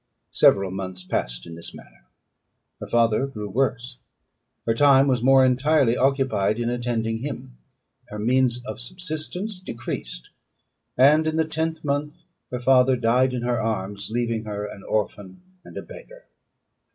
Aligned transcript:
Several 0.31 0.71
months 0.71 1.03
passed 1.03 1.45
in 1.45 1.53
this 1.53 1.75
manner. 1.75 2.07
Her 2.79 2.87
father 2.87 3.27
grew 3.27 3.47
worse; 3.47 3.99
her 4.65 4.73
time 4.73 5.07
was 5.07 5.21
more 5.21 5.45
entirely 5.45 5.95
occupied 5.95 6.57
in 6.57 6.71
attending 6.71 7.19
him; 7.19 7.59
her 8.07 8.17
means 8.17 8.65
of 8.65 8.79
subsistence 8.81 9.59
decreased; 9.59 10.31
and 10.97 11.27
in 11.27 11.35
the 11.35 11.45
tenth 11.47 11.83
month 11.83 12.23
her 12.49 12.59
father 12.59 12.95
died 12.95 13.31
in 13.31 13.43
her 13.43 13.61
arms, 13.61 14.09
leaving 14.09 14.45
her 14.45 14.65
an 14.65 14.81
orphan 14.81 15.43
and 15.63 15.77
a 15.77 15.83
beggar. 15.83 16.25